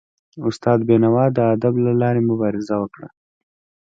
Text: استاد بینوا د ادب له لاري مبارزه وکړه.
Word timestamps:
استاد 0.47 0.79
بینوا 0.87 1.25
د 1.33 1.37
ادب 1.53 1.73
له 1.85 1.93
لاري 2.01 2.21
مبارزه 2.29 2.75
وکړه. 2.79 3.07